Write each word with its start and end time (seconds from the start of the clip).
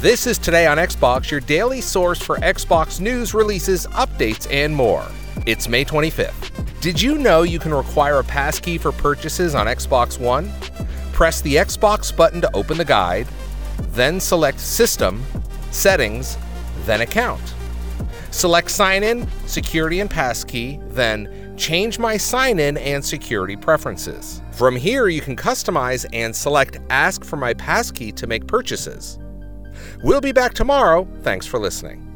This 0.00 0.28
is 0.28 0.38
Today 0.38 0.68
on 0.68 0.76
Xbox, 0.76 1.28
your 1.28 1.40
daily 1.40 1.80
source 1.80 2.22
for 2.22 2.36
Xbox 2.36 3.00
news, 3.00 3.34
releases, 3.34 3.84
updates, 3.88 4.46
and 4.48 4.72
more. 4.74 5.04
It's 5.44 5.68
May 5.68 5.84
25th. 5.84 6.80
Did 6.80 7.02
you 7.02 7.18
know 7.18 7.42
you 7.42 7.58
can 7.58 7.74
require 7.74 8.20
a 8.20 8.24
passkey 8.24 8.78
for 8.78 8.92
purchases 8.92 9.56
on 9.56 9.66
Xbox 9.66 10.20
One? 10.20 10.52
Press 11.12 11.40
the 11.40 11.56
Xbox 11.56 12.16
button 12.16 12.40
to 12.42 12.56
open 12.56 12.78
the 12.78 12.84
guide, 12.84 13.26
then 13.90 14.20
select 14.20 14.60
System, 14.60 15.20
Settings, 15.72 16.38
then 16.84 17.00
Account. 17.00 17.42
Select 18.30 18.70
Sign 18.70 19.02
In, 19.02 19.26
Security, 19.46 19.98
and 19.98 20.08
Passkey, 20.08 20.78
then 20.90 21.56
Change 21.56 21.98
My 21.98 22.16
Sign 22.16 22.60
In 22.60 22.76
and 22.76 23.04
Security 23.04 23.56
Preferences. 23.56 24.42
From 24.52 24.76
here, 24.76 25.08
you 25.08 25.20
can 25.20 25.34
customize 25.34 26.06
and 26.12 26.34
select 26.34 26.78
Ask 26.88 27.24
for 27.24 27.34
My 27.34 27.52
Passkey 27.52 28.12
to 28.12 28.28
make 28.28 28.46
purchases. 28.46 29.18
We'll 30.02 30.20
be 30.20 30.32
back 30.32 30.54
tomorrow. 30.54 31.06
Thanks 31.22 31.46
for 31.46 31.58
listening. 31.58 32.07